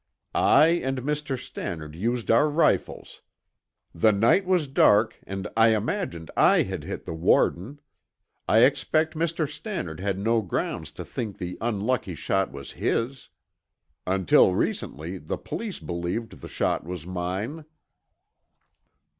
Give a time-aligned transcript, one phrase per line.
[0.33, 1.37] "I and Mr.
[1.37, 3.21] Stannard used our rifles.
[3.93, 7.79] The night was dark and I imagined I had hit the warden.
[8.49, 9.47] I expect Mr.
[9.47, 13.29] Stannard had no grounds to think the unlucky shot was his.
[14.07, 17.65] Until recently, the police believed the shot was mine."